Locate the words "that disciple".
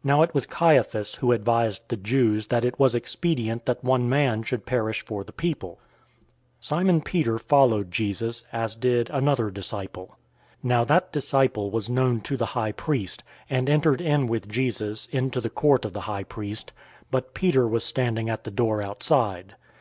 10.82-11.70